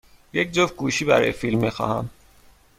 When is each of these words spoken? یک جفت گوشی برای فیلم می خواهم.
یک 0.33 0.51
جفت 0.51 0.75
گوشی 0.75 1.05
برای 1.05 1.31
فیلم 1.31 1.59
می 1.61 1.69
خواهم. 1.71 2.09